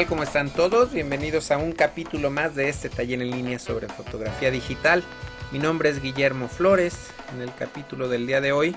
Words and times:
¿qué 0.00 0.06
tal? 0.06 0.08
¿Cómo 0.08 0.22
están 0.22 0.48
todos? 0.48 0.92
Bienvenidos 0.92 1.50
a 1.50 1.58
un 1.58 1.72
capítulo 1.72 2.30
más 2.30 2.54
de 2.54 2.70
este 2.70 2.88
taller 2.88 3.20
en 3.20 3.30
línea 3.32 3.58
sobre 3.58 3.86
fotografía 3.86 4.50
digital. 4.50 5.04
Mi 5.52 5.58
nombre 5.58 5.90
es 5.90 6.00
Guillermo 6.00 6.48
Flores. 6.48 7.10
En 7.34 7.42
el 7.42 7.54
capítulo 7.54 8.08
del 8.08 8.26
día 8.26 8.40
de 8.40 8.52
hoy 8.52 8.74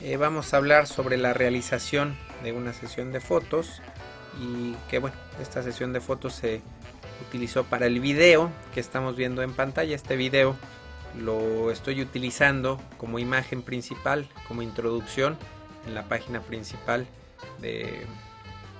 eh, 0.00 0.16
vamos 0.16 0.54
a 0.54 0.56
hablar 0.56 0.86
sobre 0.86 1.18
la 1.18 1.34
realización 1.34 2.16
de 2.42 2.52
una 2.52 2.72
sesión 2.72 3.12
de 3.12 3.20
fotos 3.20 3.82
y 4.40 4.74
que 4.88 5.00
bueno, 5.00 5.14
esta 5.38 5.62
sesión 5.62 5.92
de 5.92 6.00
fotos 6.00 6.32
se 6.34 6.62
utilizó 7.28 7.64
para 7.64 7.84
el 7.84 8.00
video 8.00 8.50
que 8.72 8.80
estamos 8.80 9.16
viendo 9.16 9.42
en 9.42 9.52
pantalla. 9.52 9.94
Este 9.94 10.16
video 10.16 10.56
lo 11.20 11.72
estoy 11.72 12.00
utilizando 12.00 12.80
como 12.96 13.18
imagen 13.18 13.60
principal, 13.60 14.30
como 14.48 14.62
introducción 14.62 15.36
en 15.86 15.94
la 15.94 16.04
página 16.04 16.40
principal 16.40 17.06
de 17.60 18.06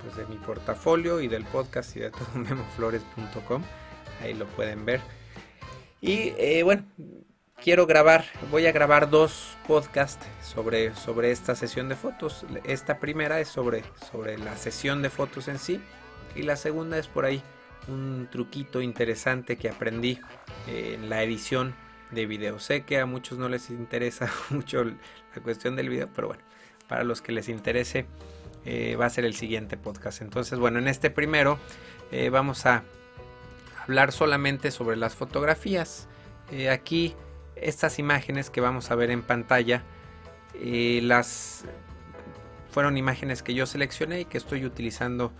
pues, 0.05 0.17
de 0.17 0.25
mi 0.27 0.37
portafolio 0.37 1.19
y 1.19 1.27
del 1.27 1.43
podcast 1.45 1.95
y 1.95 2.01
de 2.01 2.11
todo 2.11 2.27
memoflores.com. 2.35 3.63
Ahí 4.21 4.33
lo 4.35 4.45
pueden 4.45 4.85
ver. 4.85 5.01
Y 5.99 6.33
eh, 6.37 6.61
bueno, 6.63 6.83
quiero 7.61 7.87
grabar, 7.87 8.25
voy 8.51 8.67
a 8.67 8.71
grabar 8.71 9.09
dos 9.09 9.57
podcasts 9.67 10.25
sobre, 10.43 10.93
sobre 10.93 11.31
esta 11.31 11.55
sesión 11.55 11.89
de 11.89 11.95
fotos. 11.95 12.45
Esta 12.63 12.99
primera 12.99 13.39
es 13.39 13.47
sobre, 13.47 13.83
sobre 14.11 14.37
la 14.37 14.55
sesión 14.55 15.01
de 15.01 15.09
fotos 15.09 15.47
en 15.47 15.57
sí 15.57 15.81
y 16.35 16.43
la 16.43 16.55
segunda 16.55 16.99
es 16.99 17.07
por 17.07 17.25
ahí 17.25 17.41
un 17.87 18.27
truquito 18.31 18.81
interesante 18.81 19.57
que 19.57 19.69
aprendí 19.69 20.19
en 20.67 21.09
la 21.09 21.23
edición 21.23 21.75
de 22.11 22.27
video. 22.27 22.59
Sé 22.59 22.83
que 22.83 22.99
a 22.99 23.07
muchos 23.07 23.39
no 23.39 23.49
les 23.49 23.71
interesa 23.71 24.31
mucho 24.51 24.83
la 24.83 25.41
cuestión 25.43 25.75
del 25.75 25.89
video, 25.89 26.09
pero 26.13 26.27
bueno, 26.27 26.43
para 26.87 27.03
los 27.03 27.21
que 27.21 27.31
les 27.31 27.49
interese 27.49 28.05
eh, 28.65 28.95
va 28.95 29.05
a 29.05 29.09
ser 29.09 29.25
el 29.25 29.35
siguiente 29.35 29.77
podcast. 29.77 30.21
Entonces, 30.21 30.59
bueno, 30.59 30.79
en 30.79 30.87
este 30.87 31.09
primero 31.09 31.59
eh, 32.11 32.29
vamos 32.29 32.65
a 32.65 32.83
hablar 33.83 34.11
solamente 34.11 34.71
sobre 34.71 34.95
las 34.95 35.15
fotografías. 35.15 36.07
Eh, 36.51 36.69
aquí 36.69 37.15
estas 37.55 37.99
imágenes 37.99 38.49
que 38.49 38.61
vamos 38.61 38.91
a 38.91 38.95
ver 38.95 39.11
en 39.11 39.21
pantalla, 39.21 39.83
las 40.61 41.65
fueron 42.71 42.97
imágenes 42.97 43.43
que 43.43 43.53
yo 43.53 43.65
seleccioné 43.65 44.21
y 44.21 44.25
que 44.25 44.37
estoy 44.37 44.65
utilizando, 44.65 45.31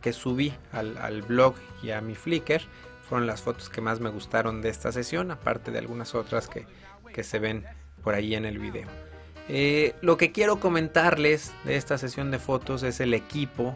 que 0.00 0.12
subí 0.12 0.52
al, 0.72 0.96
al 0.98 1.22
blog 1.22 1.54
y 1.82 1.90
a 1.90 2.00
mi 2.00 2.14
Flickr. 2.14 2.62
Fueron 3.08 3.26
las 3.26 3.42
fotos 3.42 3.68
que 3.68 3.80
más 3.80 4.00
me 4.00 4.10
gustaron 4.10 4.62
de 4.62 4.68
esta 4.68 4.92
sesión, 4.92 5.30
aparte 5.30 5.70
de 5.70 5.78
algunas 5.78 6.14
otras 6.14 6.48
que, 6.48 6.66
que 7.12 7.24
se 7.24 7.38
ven 7.38 7.64
por 8.02 8.14
ahí 8.14 8.34
en 8.34 8.44
el 8.44 8.58
video. 8.58 9.09
Eh, 9.52 9.96
lo 10.00 10.16
que 10.16 10.30
quiero 10.30 10.60
comentarles 10.60 11.52
de 11.64 11.74
esta 11.74 11.98
sesión 11.98 12.30
de 12.30 12.38
fotos 12.38 12.84
es 12.84 13.00
el 13.00 13.14
equipo 13.14 13.74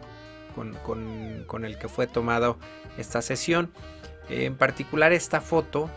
con, 0.55 1.65
el 1.65 1.77
que 1.77 1.89
fue 1.89 2.07
tomada 2.07 2.55
esta 2.97 3.21
sesión. 3.21 3.69
en 4.29 4.55
particular 4.55 5.11
esta 5.11 5.41
foto, 5.41 5.89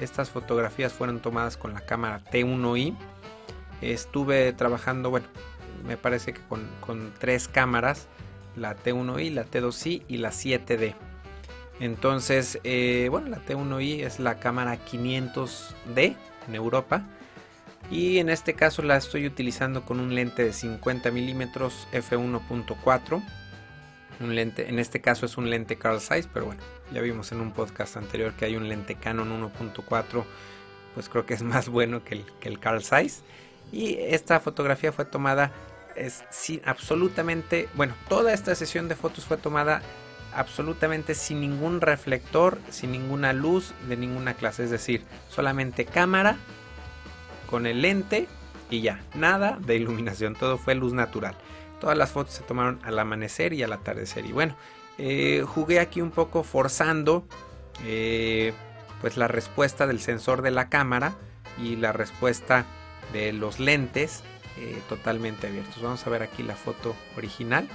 estas 0.00 0.30
fotografías 0.30 0.94
fueron 0.94 1.20
tomadas 1.20 1.58
con 1.58 1.74
la 1.74 1.82
cámara 1.82 2.22
T1i. 2.32 2.96
Estuve 3.82 4.54
trabajando, 4.54 5.10
bueno, 5.10 5.26
me 5.86 5.98
parece 5.98 6.32
que 6.32 6.40
con, 6.48 7.12
tres 7.18 7.46
cámaras, 7.46 8.08
la 8.56 8.74
T1i, 8.74 9.30
la 9.34 9.44
T2i 9.44 10.02
y 10.08 10.16
la 10.16 10.30
7D. 10.30 10.94
Entonces, 11.78 12.58
eh, 12.64 13.08
bueno, 13.10 13.28
la 13.28 13.44
T1i 13.44 14.02
es 14.02 14.18
la 14.18 14.38
cámara 14.38 14.78
500D 14.90 16.16
en 16.48 16.54
Europa 16.54 17.04
y 17.90 18.18
en 18.18 18.28
este 18.28 18.54
caso 18.54 18.82
la 18.82 18.96
estoy 18.96 19.26
utilizando 19.26 19.84
con 19.84 20.00
un 20.00 20.14
lente 20.14 20.44
de 20.44 20.52
50 20.52 21.10
milímetros 21.10 21.86
f1.4 21.92 23.22
un 24.18 24.34
lente 24.34 24.68
en 24.68 24.78
este 24.78 25.00
caso 25.00 25.26
es 25.26 25.36
un 25.36 25.50
lente 25.50 25.76
Carl 25.76 26.00
Zeiss 26.00 26.28
pero 26.32 26.46
bueno 26.46 26.62
ya 26.92 27.00
vimos 27.00 27.32
en 27.32 27.40
un 27.40 27.52
podcast 27.52 27.96
anterior 27.96 28.32
que 28.32 28.44
hay 28.44 28.56
un 28.56 28.68
lente 28.68 28.94
Canon 28.94 29.30
1.4 29.52 30.24
pues 30.96 31.10
creo 31.10 31.26
que 31.26 31.34
es 31.34 31.42
más 31.42 31.68
bueno 31.68 32.02
que 32.02 32.14
el, 32.14 32.24
que 32.40 32.48
el 32.48 32.58
Carl 32.58 32.82
Zeiss. 32.82 33.22
Y 33.70 33.98
esta 34.00 34.40
fotografía 34.40 34.92
fue 34.92 35.04
tomada 35.04 35.52
es 35.94 36.24
absolutamente 36.64 37.68
bueno 37.74 37.94
toda 38.08 38.32
esta 38.32 38.54
sesión 38.54 38.86
de 38.88 38.96
fotos 38.96 39.24
fue 39.24 39.38
tomada 39.38 39.80
absolutamente 40.34 41.14
sin 41.14 41.40
ningún 41.40 41.80
reflector 41.80 42.58
sin 42.70 42.92
ninguna 42.92 43.34
luz 43.34 43.74
de 43.88 43.98
ninguna 43.98 44.34
clase. 44.34 44.64
Es 44.64 44.70
decir 44.70 45.04
solamente 45.28 45.84
cámara 45.84 46.38
con 47.46 47.66
el 47.66 47.82
lente 47.82 48.28
y 48.70 48.80
ya, 48.80 49.00
nada 49.14 49.58
de 49.60 49.76
iluminación, 49.76 50.34
todo 50.34 50.58
fue 50.58 50.74
luz 50.74 50.92
natural. 50.92 51.36
Todas 51.80 51.96
las 51.96 52.10
fotos 52.10 52.34
se 52.34 52.42
tomaron 52.42 52.80
al 52.82 52.98
amanecer 52.98 53.52
y 53.52 53.62
al 53.62 53.72
atardecer. 53.72 54.24
Y 54.26 54.32
bueno, 54.32 54.56
eh, 54.98 55.44
jugué 55.46 55.78
aquí 55.78 56.00
un 56.00 56.10
poco 56.10 56.42
forzando 56.42 57.26
eh, 57.84 58.52
pues 59.00 59.16
la 59.16 59.28
respuesta 59.28 59.86
del 59.86 60.00
sensor 60.00 60.42
de 60.42 60.50
la 60.50 60.68
cámara 60.68 61.14
y 61.62 61.76
la 61.76 61.92
respuesta 61.92 62.64
de 63.12 63.32
los 63.32 63.60
lentes 63.60 64.22
eh, 64.58 64.80
totalmente 64.88 65.46
abiertos. 65.46 65.82
Vamos 65.82 66.06
a 66.06 66.10
ver 66.10 66.22
aquí 66.22 66.42
la 66.42 66.56
foto 66.56 66.96
original. 67.16 67.68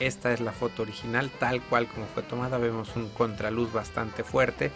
Esta 0.00 0.32
es 0.32 0.40
la 0.40 0.52
foto 0.52 0.82
original 0.82 1.30
tal 1.38 1.62
cual 1.62 1.86
como 1.86 2.06
fue 2.06 2.24
tomada. 2.24 2.58
Vemos 2.58 2.96
un 2.96 3.08
contraluz 3.10 3.72
bastante 3.72 4.24
fuerte. 4.24 4.72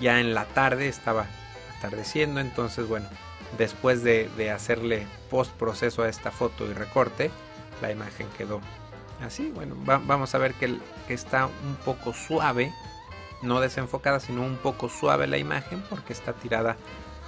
Ya 0.00 0.20
en 0.20 0.34
la 0.34 0.44
tarde 0.44 0.88
estaba 0.88 1.26
atardeciendo. 1.78 2.40
Entonces 2.40 2.88
bueno, 2.88 3.08
después 3.58 4.02
de, 4.02 4.50
hacerle 4.50 5.06
post 5.30 5.52
proceso 5.52 6.02
a 6.02 6.08
esta 6.08 6.30
foto 6.30 6.66
y 6.66 6.72
recorte, 6.72 7.30
la 7.80 7.90
imagen 7.90 8.26
quedó 8.36 8.60
así. 9.24 9.50
Bueno, 9.54 9.76
vamos 9.84 10.34
a 10.34 10.38
ver 10.38 10.54
que, 10.54 10.78
está 11.08 11.46
un 11.46 11.76
poco 11.84 12.12
suave, 12.12 12.72
no 13.42 13.60
desenfocada, 13.60 14.20
sino 14.20 14.42
un 14.42 14.56
poco 14.56 14.88
suave 14.88 15.26
la 15.26 15.38
imagen 15.38 15.82
porque 15.88 16.12
está 16.12 16.32
tirada 16.32 16.76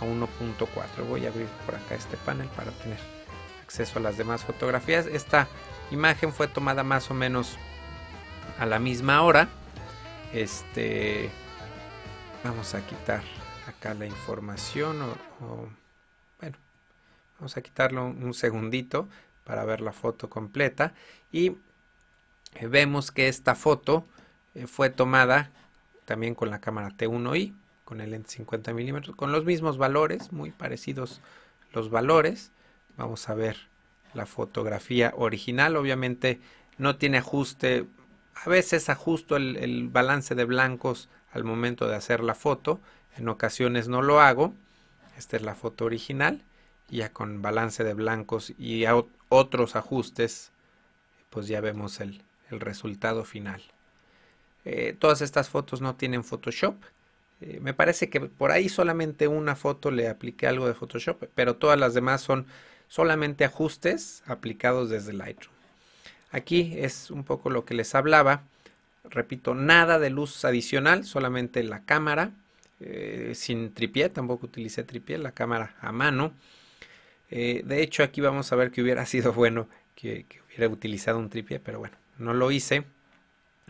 a 0.01 0.05
1.4. 0.05 1.07
Voy 1.09 1.27
a 1.27 1.29
abrir 1.29 1.49
por 1.67 1.75
acá 1.75 1.95
este 1.95 2.17
panel 2.19 2.49
para 2.49 2.71
tener 2.73 2.99
acceso 3.63 3.99
a 3.99 4.03
las 4.03 4.17
demás 4.17 4.45
fotografías. 4.45 5.07
Esta 5.07 5.49
imagen 5.91 6.33
fue 6.33 6.49
tomada 6.49 6.83
más 6.83 7.11
o 7.11 7.15
menos 7.15 7.57
a 8.59 8.67
la 8.67 8.79
misma 8.79 9.23
hora. 9.23 9.49
Este, 10.33 11.31
vamos 12.45 12.75
a 12.75 12.85
quitar 12.85 13.23
acá 13.67 13.95
la 13.95 14.07
información 14.07 15.03
o 15.03 15.69
Vamos 17.39 17.57
a 17.57 17.63
quitarlo 17.63 18.07
un 18.07 18.35
segundito 18.35 19.09
para 19.45 19.65
ver 19.65 19.81
la 19.81 19.93
foto 19.93 20.29
completa. 20.29 20.93
Y 21.33 21.57
eh, 22.55 22.67
vemos 22.67 23.11
que 23.11 23.29
esta 23.29 23.55
foto 23.55 24.05
eh, 24.55 24.67
fue 24.67 24.91
tomada 24.91 25.51
también 26.05 26.35
con 26.35 26.51
la 26.51 26.61
cámara 26.61 26.91
T1i, 26.91 27.55
con 27.85 28.01
el 28.01 28.11
lente 28.11 28.31
50 28.31 28.73
milímetros, 28.75 29.15
con 29.15 29.31
los 29.31 29.45
mismos 29.45 29.79
valores, 29.79 30.33
muy 30.33 30.51
parecidos 30.51 31.21
los 31.73 31.91
valores. 31.91 32.51
Vamos 32.97 33.29
a 33.29 33.35
ver 33.35 33.57
la 34.15 34.27
fotografía 34.27 35.15
original. 35.17 35.77
Obviamente 35.77 36.41
no 36.77 36.97
tiene 36.97 37.19
ajuste. 37.19 37.87
A 38.35 38.49
veces 38.51 38.89
ajusto 38.89 39.37
el, 39.37 39.57
el 39.57 39.89
balance 39.89 40.35
de 40.35 40.45
blancos 40.45 41.09
al 41.33 41.45
momento 41.45 41.87
de 41.87 41.95
hacer 41.95 42.21
la 42.21 42.35
foto. 42.35 42.81
En 43.17 43.29
ocasiones 43.29 43.87
no 43.87 44.03
lo 44.03 44.21
hago. 44.21 44.55
Esta 45.17 45.37
es 45.37 45.43
la 45.43 45.55
foto 45.55 45.85
original 45.85 46.43
ya 46.89 47.13
con 47.13 47.43
balance 47.43 47.85
de 47.85 47.95
blancos 47.95 48.53
y 48.59 48.85
otros 49.29 49.77
ajustes, 49.77 50.51
pues 51.31 51.47
ya 51.47 51.61
vemos 51.61 52.01
el, 52.01 52.23
resultado 52.51 53.25
final. 53.25 53.63
Eh, 54.65 54.97
todas 54.99 55.21
estas 55.21 55.51
fotos 55.51 55.83
no 55.83 55.97
tienen 55.97 56.25
Photoshop. 56.25 56.77
Eh, 57.43 57.59
me 57.61 57.75
parece 57.75 58.09
que 58.09 58.21
por 58.21 58.53
ahí 58.53 58.71
solamente 58.71 59.29
una 59.29 59.55
foto 59.55 59.91
le 59.91 60.09
apliqué 60.09 60.47
algo 60.47 60.67
de 60.67 60.73
Photoshop, 60.73 61.25
pero 61.35 61.57
todas 61.57 61.79
las 61.79 61.93
demás 61.93 62.23
son 62.23 62.47
solamente 62.89 63.45
ajustes 63.45 64.23
aplicados 64.27 64.89
desde 64.89 65.13
Lightroom. 65.13 65.55
Aquí 66.31 66.75
es 66.77 67.11
un 67.11 67.25
poco 67.25 67.51
lo 67.51 67.65
que 67.65 67.75
les 67.75 67.95
hablaba. 67.95 68.43
Repito, 69.05 69.55
nada 69.55 69.99
de 69.99 70.11
luz 70.11 70.45
adicional, 70.45 71.05
solamente 71.05 71.63
la 71.63 71.85
cámara, 71.85 72.33
eh, 72.81 73.33
sin 73.35 73.73
tripié, 73.73 74.09
tampoco 74.09 74.47
utilicé 74.47 74.85
tripié, 74.85 75.19
la 75.19 75.33
cámara 75.33 75.77
a 75.81 75.93
mano. 75.93 76.33
Eh, 77.31 77.63
de 77.65 77.83
hecho, 77.83 78.03
aquí 78.03 78.21
vamos 78.21 78.53
a 78.53 78.57
ver 78.57 78.71
que 78.71 78.83
hubiera 78.83 79.07
sido 79.07 79.33
bueno 79.33 79.69
que, 79.95 80.27
hubiera 80.47 80.69
utilizado 80.69 81.19
un 81.19 81.29
tripié, 81.31 81.61
pero 81.61 81.79
bueno, 81.79 81.97
no 82.19 82.35
lo 82.35 82.51
hice. 82.51 82.85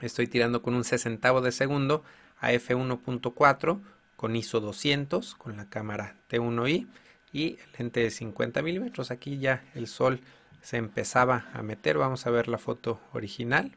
Estoy 0.01 0.27
tirando 0.27 0.63
con 0.63 0.75
un 0.75 0.85
sesentavo 0.85 1.41
de 1.41 1.53
segundo 1.53 2.05
a 2.41 2.53
f1.4 2.53 3.81
con 4.17 4.37
ISO 4.37 4.61
200 4.61 5.35
con 5.35 5.57
la 5.57 5.69
cámara 5.69 6.17
T1i 6.31 6.87
y 7.33 7.59
el 7.59 7.73
lente 7.79 8.01
de 8.01 8.11
50 8.11 8.63
milímetros. 8.63 9.11
Aquí 9.11 9.39
ya 9.39 9.65
el 9.75 9.87
sol 9.87 10.21
se 10.61 10.77
empezaba 10.77 11.47
a 11.53 11.63
meter. 11.63 11.99
Vamos 11.99 12.27
a 12.27 12.31
ver 12.31 12.49
la 12.49 12.59
foto 12.59 13.01
original. 13.13 13.73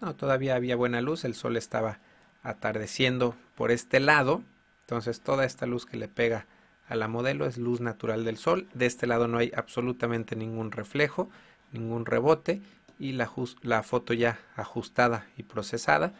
No, 0.00 0.14
todavía 0.14 0.56
había 0.56 0.76
buena 0.76 1.00
luz. 1.00 1.24
El 1.24 1.34
sol 1.34 1.56
estaba 1.56 2.00
atardeciendo 2.42 3.34
por 3.54 3.70
este 3.70 4.00
lado. 4.00 4.42
Entonces 4.82 5.20
toda 5.20 5.44
esta 5.44 5.66
luz 5.66 5.86
que 5.86 5.96
le 5.96 6.08
pega 6.08 6.46
a 6.88 6.96
la 6.96 7.08
modelo 7.08 7.46
es 7.46 7.58
luz 7.58 7.80
natural 7.80 8.24
del 8.24 8.36
sol. 8.36 8.68
De 8.74 8.86
este 8.86 9.06
lado 9.06 9.28
no 9.28 9.38
hay 9.38 9.52
absolutamente 9.56 10.36
ningún 10.36 10.72
reflejo, 10.72 11.30
ningún 11.72 12.06
rebote 12.06 12.60
y 12.98 13.12
la, 13.12 13.82
foto 13.82 14.12
ya 14.12 14.38
ajustada 14.56 15.26
y 15.36 15.42
procesada 15.42 16.14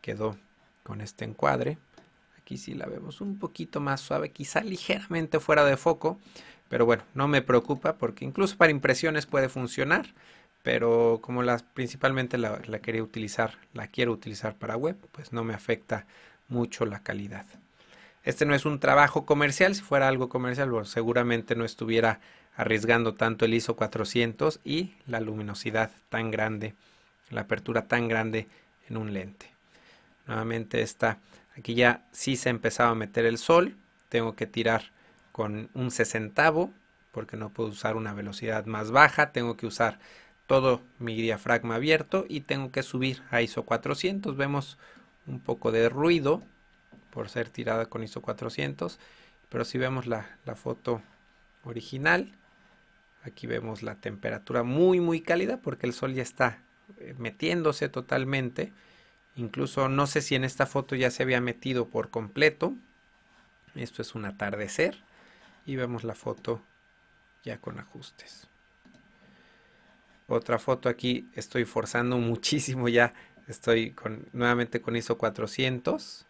quedó 0.00 0.36
con 0.82 1.00
este 1.00 1.24
encuadre. 1.24 1.78
Aquí 2.40 2.56
sí 2.56 2.74
la 2.74 2.86
vemos 2.86 3.20
un 3.20 3.38
poquito 3.38 3.80
más 3.80 4.00
suave, 4.00 4.30
quizá 4.30 4.62
ligeramente 4.62 5.40
fuera 5.40 5.64
de 5.64 5.76
foco, 5.76 6.18
pero 6.68 6.86
bueno, 6.86 7.04
no 7.14 7.28
me 7.28 7.42
preocupa 7.42 7.94
porque 7.94 8.24
incluso 8.24 8.56
para 8.56 8.72
impresiones 8.72 9.26
puede 9.26 9.48
funcionar, 9.48 10.14
pero 10.62 11.20
como 11.22 11.42
las 11.42 11.62
principalmente 11.62 12.38
la, 12.38 12.60
quería 12.80 13.02
utilizar, 13.02 13.58
la 13.74 13.88
quiero 13.88 14.12
utilizar 14.12 14.56
para 14.56 14.76
web, 14.76 14.96
pues 15.12 15.32
no 15.32 15.44
me 15.44 15.54
afecta 15.54 16.06
mucho 16.48 16.86
la 16.86 17.02
calidad. 17.02 17.46
Este 18.28 18.44
no 18.44 18.54
es 18.54 18.66
un 18.66 18.78
trabajo 18.78 19.24
comercial, 19.24 19.74
si 19.74 19.80
fuera 19.80 20.06
algo 20.06 20.28
comercial, 20.28 20.70
seguramente 20.84 21.56
no 21.56 21.64
estuviera 21.64 22.20
arriesgando 22.56 23.14
tanto 23.14 23.46
el 23.46 23.54
ISO 23.54 23.74
400 23.74 24.60
y 24.66 24.92
la 25.06 25.20
luminosidad 25.20 25.90
tan 26.10 26.30
grande, 26.30 26.74
la 27.30 27.40
apertura 27.40 27.88
tan 27.88 28.06
grande 28.06 28.46
en 28.86 28.98
un 28.98 29.14
lente. 29.14 29.50
Nuevamente 30.26 30.82
esta, 30.82 31.16
aquí 31.56 31.74
ya 31.74 32.04
sí 32.12 32.36
se 32.36 32.50
empezaba 32.50 32.90
a 32.90 32.94
meter 32.94 33.24
el 33.24 33.38
sol, 33.38 33.78
tengo 34.10 34.36
que 34.36 34.46
tirar 34.46 34.92
con 35.32 35.70
un 35.72 35.90
sesentavo 35.90 36.70
porque 37.12 37.38
no 37.38 37.48
puedo 37.48 37.70
usar 37.70 37.96
una 37.96 38.12
velocidad 38.12 38.66
más 38.66 38.90
baja, 38.90 39.32
tengo 39.32 39.56
que 39.56 39.64
usar 39.64 40.00
todo 40.46 40.82
mi 40.98 41.14
diafragma 41.16 41.76
abierto 41.76 42.26
y 42.28 42.42
tengo 42.42 42.72
que 42.72 42.82
subir 42.82 43.22
a 43.30 43.40
ISO 43.40 43.62
400, 43.62 44.36
vemos 44.36 44.76
un 45.26 45.40
poco 45.40 45.72
de 45.72 45.88
ruido 45.88 46.42
por 47.18 47.28
ser 47.28 47.50
tirada 47.50 47.86
con 47.86 48.04
ISO 48.04 48.22
400, 48.22 49.00
pero 49.48 49.64
si 49.64 49.76
vemos 49.76 50.06
la, 50.06 50.28
foto 50.54 51.02
original, 51.64 52.30
Aquí 53.24 53.48
vemos 53.48 53.82
la 53.82 53.96
temperatura 53.96 54.62
muy 54.62 55.00
muy 55.00 55.20
cálida 55.20 55.56
porque 55.56 55.88
el 55.88 55.94
sol 55.94 56.14
ya 56.14 56.22
está 56.22 56.62
eh, 57.00 57.16
metiéndose 57.18 57.88
totalmente. 57.88 58.72
Incluso 59.34 59.88
no 59.88 60.06
sé 60.06 60.22
si 60.22 60.36
en 60.36 60.44
esta 60.44 60.64
foto 60.64 60.94
ya 60.94 61.10
se 61.10 61.24
había 61.24 61.40
metido 61.40 61.88
por 61.88 62.10
completo. 62.10 62.74
Esto 63.74 64.00
es 64.00 64.14
un 64.14 64.24
atardecer. 64.24 65.02
Y 65.66 65.74
vemos 65.74 66.04
la 66.04 66.14
foto 66.14 66.62
ya 67.42 67.58
con 67.58 67.80
ajustes. 67.80 68.46
Otra 70.28 70.60
foto 70.60 70.88
aquí 70.88 71.28
estoy 71.34 71.64
forzando 71.64 72.16
muchísimo 72.18 72.88
ya. 72.88 73.12
Estoy 73.48 73.96
nuevamente 74.32 74.80
con 74.80 74.94
ISO 74.94 75.18
400. 75.18 76.27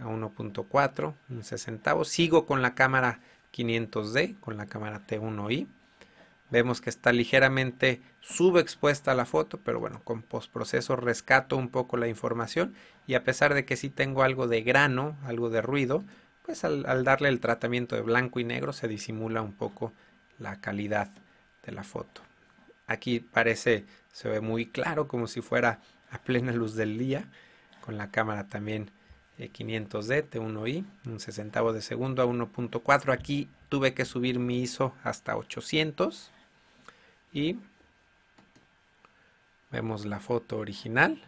A 0.00 0.04
1.4, 0.04 1.14
un 1.30 1.44
60. 1.44 2.04
Sigo 2.04 2.46
con 2.46 2.62
la 2.62 2.74
cámara 2.74 3.20
500D, 3.54 4.38
con 4.40 4.56
la 4.56 4.66
cámara 4.66 5.06
T1i. 5.06 5.68
Vemos 6.50 6.80
que 6.80 6.90
está 6.90 7.12
ligeramente 7.12 8.02
subexpuesta 8.20 9.14
la 9.14 9.24
foto, 9.24 9.58
pero 9.58 9.80
bueno, 9.80 10.00
con 10.04 10.22
postproceso 10.22 10.96
rescato 10.96 11.56
un 11.56 11.68
poco 11.68 11.96
la 11.96 12.08
información 12.08 12.74
y 13.06 13.14
a 13.14 13.24
pesar 13.24 13.54
de 13.54 13.64
que 13.64 13.76
sí 13.76 13.88
tengo 13.90 14.22
algo 14.22 14.46
de 14.46 14.62
grano, 14.62 15.16
algo 15.24 15.50
de 15.50 15.62
ruido, 15.62 16.04
pues 16.44 16.64
al, 16.64 17.04
darle 17.04 17.28
el 17.28 17.40
tratamiento 17.40 17.96
de 17.96 18.02
blanco 18.02 18.38
y 18.38 18.44
negro 18.44 18.72
se 18.72 18.88
disimula 18.88 19.42
un 19.42 19.52
poco 19.52 19.92
la 20.38 20.60
calidad 20.60 21.10
de 21.64 21.72
la 21.72 21.84
foto. 21.84 22.20
Aquí 22.86 23.20
parece, 23.20 23.84
se 24.12 24.28
ve 24.28 24.40
muy 24.40 24.66
claro 24.66 25.08
como 25.08 25.26
si 25.26 25.40
fuera 25.40 25.80
a 26.10 26.18
plena 26.18 26.52
luz 26.52 26.74
del 26.74 26.98
día, 26.98 27.24
con 27.80 27.96
la 27.96 28.10
cámara 28.10 28.46
también 28.48 28.90
500D 29.38 30.12
eh, 30.12 30.30
T1i, 30.30 30.84
un 31.06 31.20
sesentavo 31.20 31.72
de 31.72 31.82
segundo 31.82 32.22
a 32.22 32.26
1.4. 32.26 33.12
Aquí 33.12 33.48
tuve 33.68 33.94
que 33.94 34.04
subir 34.04 34.38
mi 34.38 34.62
ISO 34.62 34.94
hasta 35.02 35.36
800 35.36 36.30
y 37.32 37.58
vemos 39.70 40.06
la 40.06 40.20
foto 40.20 40.58
original, 40.58 41.20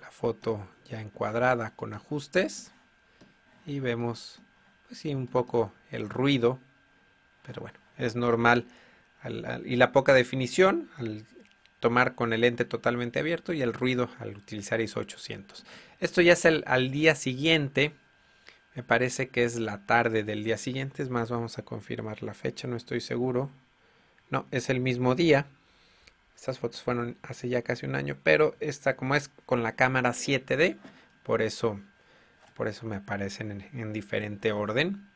la 0.00 0.10
foto 0.10 0.66
ya 0.88 1.00
encuadrada 1.00 1.70
con 1.76 1.92
ajustes. 1.92 2.72
Y 3.66 3.80
vemos 3.80 4.40
pues 4.88 5.00
sí 5.00 5.14
un 5.14 5.26
poco 5.26 5.72
el 5.90 6.08
ruido, 6.08 6.58
pero 7.44 7.60
bueno, 7.60 7.78
es 7.98 8.16
normal. 8.16 8.66
Y 9.66 9.76
la 9.76 9.92
poca 9.92 10.14
definición 10.14 10.88
al 10.96 11.26
tomar 11.80 12.14
con 12.14 12.32
el 12.32 12.42
lente 12.42 12.64
totalmente 12.64 13.18
abierto 13.18 13.52
y 13.52 13.62
el 13.62 13.72
ruido 13.72 14.10
al 14.18 14.36
utilizar 14.36 14.80
ISO 14.80 15.00
800. 15.00 15.64
Esto 15.98 16.20
ya 16.20 16.34
es 16.34 16.44
el, 16.44 16.62
al 16.66 16.90
día 16.90 17.14
siguiente, 17.14 17.92
me 18.74 18.82
parece 18.82 19.28
que 19.28 19.44
es 19.44 19.58
la 19.58 19.84
tarde 19.86 20.22
del 20.22 20.44
día 20.44 20.56
siguiente, 20.56 21.02
es 21.02 21.08
más, 21.08 21.30
vamos 21.30 21.58
a 21.58 21.62
confirmar 21.62 22.22
la 22.22 22.34
fecha, 22.34 22.68
no 22.68 22.76
estoy 22.76 23.00
seguro. 23.00 23.50
No, 24.30 24.46
es 24.52 24.70
el 24.70 24.78
mismo 24.78 25.14
día. 25.16 25.46
Estas 26.36 26.58
fotos 26.58 26.82
fueron 26.82 27.18
hace 27.22 27.48
ya 27.48 27.62
casi 27.62 27.84
un 27.84 27.96
año, 27.96 28.16
pero 28.22 28.54
esta 28.60 28.96
como 28.96 29.14
es 29.14 29.28
con 29.44 29.62
la 29.62 29.74
cámara 29.74 30.10
7D, 30.10 30.78
por 31.24 31.42
eso, 31.42 31.80
por 32.54 32.68
eso 32.68 32.86
me 32.86 32.96
aparecen 32.96 33.68
en, 33.72 33.92
diferente 33.92 34.52
orden. 34.52 35.06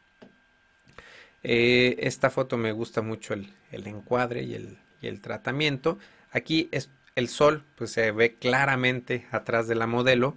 Eh, 1.43 1.97
esta 2.01 2.29
foto 2.29 2.57
me 2.57 2.73
gusta 2.73 3.03
mucho 3.03 3.35
el, 3.35 3.47
encuadre 3.71 4.43
y 4.43 4.55
el, 4.55 4.79
y 5.01 5.07
el, 5.07 5.21
tratamiento. 5.21 5.99
Aquí 6.35 6.69
es 6.71 6.91
el 7.15 7.29
sol, 7.29 7.65
pues 7.77 7.93
se 7.93 8.11
ve 8.11 8.35
claramente 8.35 9.27
atrás 9.31 9.67
de 9.67 9.75
la 9.75 9.87
modelo. 9.87 10.37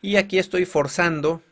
Y 0.00 0.16
aquí 0.16 0.38
estoy 0.38 0.64
forzando 0.64 1.42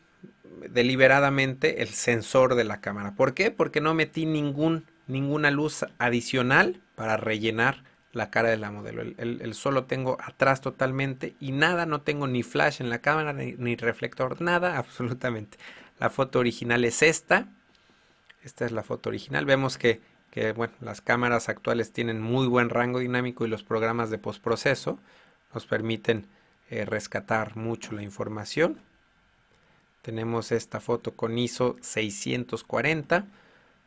deliberadamente 0.69 1.83
el 1.83 1.89
sensor 1.89 2.55
de 2.55 2.63
la 2.63 2.81
cámara. 2.81 3.13
¿Por 3.13 3.35
qué? 3.35 3.51
Porque 3.51 3.81
no 3.81 3.93
metí 3.93 4.25
ningún 4.25 4.85
ninguna 5.07 5.51
luz 5.51 5.85
adicional 5.97 6.81
para 6.95 7.17
rellenar 7.17 7.83
la 8.11 8.29
cara 8.29 8.49
de 8.49 8.57
la 8.57 8.71
modelo. 8.71 9.01
El, 9.01 9.53
solo 9.53 9.85
tengo 9.85 10.17
atrás 10.21 10.61
totalmente 10.61 11.35
y 11.39 11.51
nada, 11.51 11.85
no 11.85 12.01
tengo 12.01 12.27
ni 12.27 12.43
flash 12.43 12.79
en 12.79 12.89
la 12.89 12.99
cámara 12.99 13.33
ni, 13.33 13.75
reflector, 13.75 14.41
nada, 14.41 14.77
absolutamente. 14.77 15.57
La 15.99 16.09
foto 16.09 16.39
original 16.39 16.85
es 16.85 17.01
esta. 17.01 17.47
Esta 18.43 18.65
es 18.65 18.71
la 18.71 18.83
foto 18.83 19.09
original. 19.09 19.45
Vemos 19.45 19.77
que, 20.33 20.51
bueno, 20.51 20.73
las 20.81 20.99
cámaras 20.99 21.47
actuales 21.47 21.91
tienen 21.93 22.19
muy 22.19 22.47
buen 22.47 22.71
rango 22.71 22.97
dinámico 22.97 23.45
y 23.45 23.49
los 23.49 23.61
programas 23.61 24.09
de 24.09 24.17
postproceso 24.17 24.97
nos 25.53 25.67
permiten 25.67 26.25
eh, 26.71 26.85
rescatar 26.85 27.55
mucho 27.55 27.91
la 27.91 28.01
información. 28.01 28.79
Tenemos 30.01 30.51
esta 30.51 30.79
foto 30.79 31.11
con 31.15 31.37
ISO 31.37 31.75
640 31.81 33.27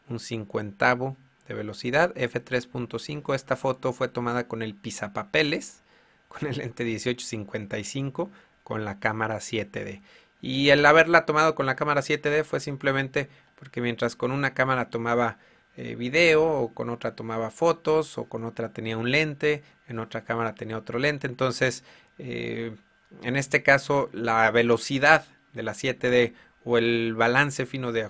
un 0.09 0.21
cincuentavo 0.21 1.17
de 1.49 1.55
velocidad, 1.55 2.15
f3.5. 2.15 3.35
Esta 3.35 3.57
foto 3.57 3.93
fue 3.93 4.07
tomada 4.07 4.47
con 4.47 4.63
el 4.63 4.77
pisapapeles, 4.77 5.83
con 6.29 6.49
el 6.49 6.59
lente 6.59 6.85
1855, 6.85 8.31
con 8.63 8.85
la 8.85 9.01
cámara 9.01 9.39
7D. 9.39 10.01
Y 10.41 10.69
el 10.69 10.87
haberla 10.87 11.27
tomado 11.27 11.57
con 11.57 11.67
la 11.67 11.75
cámara 11.75 12.03
7D 12.03 12.45
fue 12.45 12.61
simplemente 12.61 13.29
porque 13.59 13.81
mientras 13.81 14.15
con 14.15 14.31
una 14.31 14.55
cámara 14.55 14.91
tomaba 14.91 15.39
eh, 15.77 15.95
video 15.95 16.45
o 16.45 16.75
con 16.75 16.91
otra 16.91 17.15
tomaba 17.15 17.51
fotos 17.51 18.19
o 18.19 18.25
con 18.25 18.45
otra 18.45 18.71
tenía 18.73 18.97
un 18.97 19.11
lente, 19.11 19.63
en 19.89 19.99
otra 19.99 20.25
cámara 20.25 20.55
tenía 20.55 20.79
otro 20.79 20.99
lente. 20.99 21.27
Entonces, 21.27 21.85
eh, 22.19 22.75
en 23.23 23.37
este 23.37 23.63
caso, 23.63 24.09
la 24.13 24.51
velocidad 24.51 25.27
de 25.53 25.63
la 25.63 25.75
7D 25.75 26.35
o 26.65 26.79
el 26.79 27.15
balance 27.15 27.67
fino 27.67 27.93
de, 27.93 28.09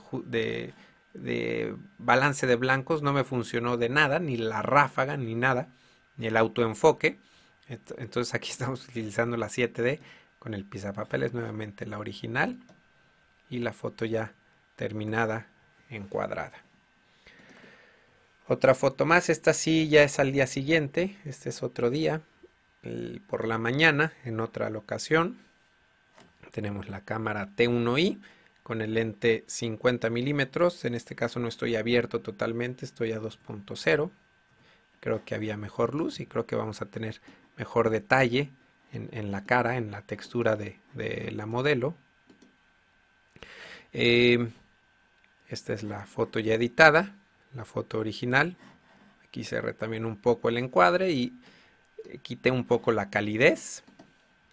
de 1.14 1.74
balance 1.98 2.46
de 2.46 2.56
blancos 2.56 3.02
no 3.02 3.12
me 3.12 3.24
funcionó 3.24 3.76
de 3.76 3.88
nada, 3.88 4.18
ni 4.18 4.36
la 4.36 4.62
ráfaga, 4.62 5.16
ni 5.16 5.34
nada, 5.34 5.68
ni 6.16 6.26
el 6.28 6.36
autoenfoque. 6.36 7.18
Entonces 7.98 8.34
aquí 8.34 8.50
estamos 8.52 8.88
utilizando 8.88 9.36
la 9.36 9.48
7D 9.48 10.00
con 10.38 10.54
el 10.54 10.64
pisapapeles 10.64 11.34
nuevamente 11.34 11.86
la 11.86 11.98
original 11.98 12.58
y 13.50 13.58
la 13.58 13.72
foto 13.72 14.04
ya 14.04 14.32
terminada 14.76 15.48
encuadrada. 15.90 16.65
Otra 18.48 18.76
foto 18.76 19.06
más, 19.06 19.28
esta 19.28 19.52
sí 19.52 19.88
ya 19.88 20.04
es 20.04 20.20
al 20.20 20.30
día 20.30 20.46
siguiente, 20.46 21.16
este 21.24 21.48
es 21.48 21.64
otro 21.64 21.90
día, 21.90 22.22
por 23.26 23.48
la 23.48 23.58
mañana 23.58 24.12
en 24.24 24.38
otra 24.38 24.70
locación. 24.70 25.36
Tenemos 26.52 26.88
la 26.88 27.00
cámara 27.00 27.48
T1i 27.56 28.20
con 28.62 28.82
el 28.82 28.94
lente 28.94 29.42
50 29.48 30.10
milímetros. 30.10 30.84
En 30.84 30.94
este 30.94 31.16
caso 31.16 31.40
no 31.40 31.48
estoy 31.48 31.74
abierto 31.74 32.20
totalmente, 32.20 32.84
estoy 32.84 33.10
a 33.10 33.20
2.0. 33.20 34.10
Creo 35.00 35.24
que 35.24 35.34
había 35.34 35.56
mejor 35.56 35.96
luz 35.96 36.20
y 36.20 36.26
creo 36.26 36.46
que 36.46 36.54
vamos 36.54 36.80
a 36.82 36.86
tener 36.86 37.20
mejor 37.56 37.90
detalle 37.90 38.50
en, 38.92 39.32
la 39.32 39.44
cara, 39.44 39.76
en 39.76 39.90
la 39.90 40.02
textura 40.02 40.54
de, 40.54 40.78
la 41.32 41.46
modelo. 41.46 41.94
Eh, 43.92 44.50
esta 45.48 45.72
es 45.72 45.82
la 45.82 46.06
foto 46.06 46.38
ya 46.38 46.54
editada, 46.54 47.14
la 47.56 47.64
foto 47.64 47.98
original. 47.98 48.56
Aquí 49.24 49.44
cerré 49.44 49.72
también 49.72 50.04
un 50.04 50.16
poco 50.16 50.48
el 50.48 50.58
encuadre 50.58 51.10
y 51.10 51.32
quité 52.22 52.50
un 52.50 52.64
poco 52.64 52.92
la 52.92 53.10
calidez. 53.10 53.82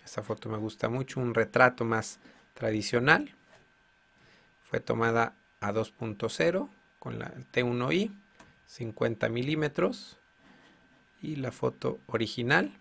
Esta 0.03 0.23
foto 0.23 0.49
me 0.49 0.57
gusta 0.57 0.89
mucho, 0.89 1.19
un 1.19 1.33
retrato 1.33 1.85
más 1.85 2.19
tradicional. 2.53 3.33
Fue 4.63 4.79
tomada 4.79 5.35
a 5.59 5.71
2.0 5.71 6.69
con 6.99 7.19
la 7.19 7.33
T1i, 7.53 8.11
50 8.67 9.29
milímetros. 9.29 10.17
y 11.21 11.37
la 11.37 11.53
foto 11.53 11.99
original 12.07 12.73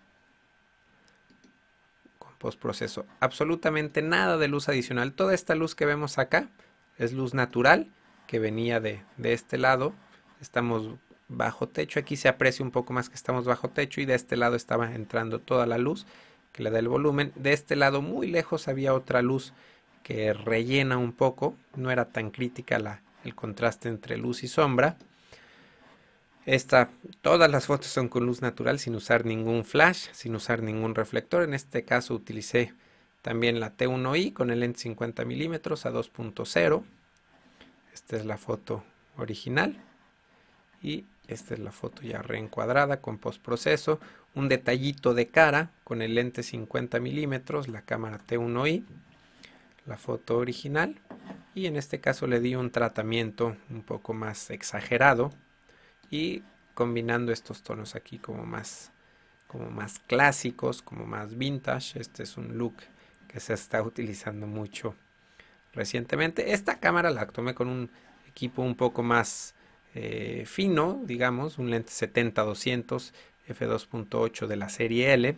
con 2.19 2.35
postproceso. 2.39 3.07
Absolutamente 3.21 4.03
nada 4.03 4.37
de 4.37 4.49
luz 4.49 4.69
adicional. 4.69 5.13
Toda 5.13 5.33
esta 5.33 5.55
luz 5.55 5.77
que 5.77 5.87
vemos 5.87 6.19
acá 6.19 6.49
es 6.99 7.13
luz 7.13 7.35
natural 7.35 7.93
que 8.27 8.41
venía 8.41 8.81
de, 8.81 9.05
de 9.17 9.33
este 9.33 9.59
lado. 9.59 9.95
Estamos 10.43 10.89
bajo 11.29 11.69
techo. 11.69 12.01
Aquí 12.01 12.17
se 12.17 12.29
aprecia 12.29 12.65
un 12.65 12.73
poco 12.73 12.93
más 12.93 13.09
que 13.09 13.15
estamos 13.15 13.45
bajo 13.45 13.69
techo 13.69 14.01
y 14.01 14.07
de 14.07 14.15
este 14.15 14.37
lado 14.37 14.57
estaba 14.57 14.93
entrando 14.93 15.39
toda 15.39 15.67
la 15.67 15.79
luz 15.79 16.05
que 16.53 16.65
le 16.65 16.71
da 16.71 16.81
el 16.81 16.89
volumen. 16.89 17.33
De 17.37 17.53
este 17.53 17.77
lado 17.77 18.03
muy 18.03 18.27
lejos 18.27 18.67
había 18.67 18.93
otra 18.93 19.23
luz 19.23 19.53
que 20.03 20.33
rellena 20.33 20.99
un 20.99 21.13
poco. 21.13 21.55
No 21.77 21.93
era 21.93 22.07
tan 22.07 22.33
crítica 22.33 22.81
la, 22.81 23.03
el 23.23 23.37
contraste 23.37 23.89
entre 23.89 24.17
luz 24.17 24.43
y 24.43 24.49
sombra. 24.49 24.97
Esta, 26.45 26.91
todas 27.21 27.49
las 27.49 27.67
fotos 27.67 27.87
son 27.87 28.09
con 28.09 28.27
luz 28.27 28.43
natural 28.43 28.81
sin 28.81 28.97
usar 28.97 29.25
ningún 29.25 29.65
flash, 29.65 30.09
sin 30.11 30.35
usar 30.35 30.61
ningún 30.61 30.97
reflector. 30.97 31.45
En 31.45 31.55
este 31.55 31.85
caso 31.85 32.15
utilicé 32.15 32.75
también 33.23 33.61
la 33.61 33.77
T1i 33.77 34.33
con 34.33 34.51
el 34.51 34.59
lente 34.59 34.81
50 34.81 35.25
milímetros 35.25 35.87
a 35.87 35.93
2.0. 35.93 36.83
Esta 37.95 38.17
es 38.17 38.27
la 38.27 38.39
foto 38.39 38.83
original 39.17 39.81
y 40.83 41.07
esta 41.29 41.55
es 41.55 41.61
la 41.61 41.73
foto 41.73 42.03
ya 42.03 42.21
reencuadrada 42.21 43.01
con 43.01 43.19
postproceso. 43.19 44.01
Un 44.35 44.49
detallito 44.49 45.15
de 45.15 45.29
cara 45.29 45.71
con 45.85 46.03
el 46.03 46.15
lente 46.15 46.43
50 46.43 46.99
milímetros, 47.01 47.69
la 47.69 47.83
cámara 47.83 48.21
T1i, 48.27 48.85
la 49.87 49.97
foto 49.97 50.39
original. 50.39 50.97
Y 51.55 51.67
en 51.67 51.77
este 51.77 52.01
caso 52.01 52.27
le 52.27 52.41
di 52.41 52.55
un 52.55 52.71
tratamiento 52.71 53.57
un 53.71 53.83
poco 53.83 54.15
más 54.15 54.51
exagerado 54.51 55.33
y 56.11 56.43
combinando 56.75 57.33
estos 57.33 57.63
tonos 57.63 57.95
aquí 57.95 58.19
como 58.19 58.45
más, 58.45 58.91
como 59.47 59.71
más 59.71 60.01
clásicos, 60.01 60.83
como 60.83 61.07
más 61.07 61.37
vintage. 61.37 62.01
Este 62.01 62.25
es 62.25 62.37
un 62.37 62.59
look 62.59 62.75
que 63.29 63.39
se 63.39 63.55
está 63.55 63.83
utilizando 63.83 64.47
mucho 64.47 64.97
recientemente. 65.73 66.53
Esta 66.53 66.81
cámara 66.81 67.11
la 67.11 67.27
tomé 67.27 67.55
con 67.55 67.69
un 67.69 67.91
equipo 68.27 68.63
un 68.63 68.75
poco 68.75 69.03
más 69.03 69.55
eh, 69.95 70.45
fino, 70.47 71.01
digamos, 71.05 71.59
un 71.59 71.71
lente 71.71 71.91
70-200 71.91 73.13
f2.8 73.49 74.47
de 74.47 74.57
la 74.57 74.69
serie 74.69 75.13
L 75.15 75.37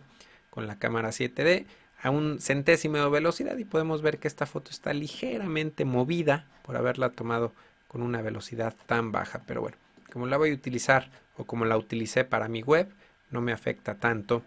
con 0.51 0.67
la 0.67 0.79
cámara 0.79 1.09
7D 1.09 1.67
a 2.03 2.11
un 2.11 2.39
centésimo 2.41 2.99
de 2.99 3.09
velocidad 3.09 3.57
y 3.57 3.65
podemos 3.65 4.03
ver 4.03 4.19
que 4.19 4.29
esta 4.29 4.47
foto 4.47 4.71
está 4.71 4.93
ligeramente 4.93 5.85
movida 5.85 6.47
por 6.63 6.77
haberla 6.77 7.11
tomado 7.11 7.53
con 7.89 8.03
una 8.03 8.21
velocidad 8.23 8.75
tan 8.87 9.11
baja. 9.11 9.43
Pero 9.47 9.63
bueno, 9.63 9.77
como 10.13 10.27
la 10.27 10.37
voy 10.37 10.51
a 10.51 10.55
utilizar 10.55 11.11
o 11.37 11.45
como 11.45 11.65
la 11.65 11.77
utilicé 11.77 12.25
para 12.25 12.47
mi 12.49 12.63
web, 12.63 12.89
no 13.31 13.41
me 13.41 13.53
afecta 13.53 13.95
tanto 13.97 14.43